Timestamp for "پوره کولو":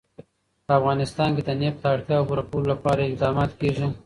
2.29-2.67